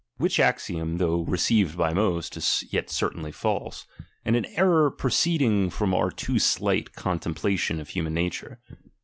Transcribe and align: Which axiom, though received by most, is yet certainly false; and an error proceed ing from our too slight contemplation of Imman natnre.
Which 0.17 0.39
axiom, 0.39 0.97
though 0.97 1.21
received 1.25 1.77
by 1.77 1.93
most, 1.93 2.35
is 2.35 2.63
yet 2.71 2.89
certainly 2.89 3.31
false; 3.31 3.85
and 4.25 4.35
an 4.35 4.45
error 4.55 4.89
proceed 4.89 5.43
ing 5.43 5.69
from 5.69 5.93
our 5.93 6.09
too 6.09 6.39
slight 6.39 6.93
contemplation 6.93 7.79
of 7.79 7.89
Imman 7.89 8.13
natnre. 8.13 8.57